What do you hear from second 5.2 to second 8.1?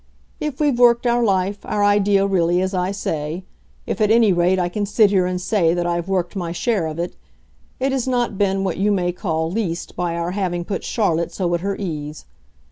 and say that I've worked my share of it it has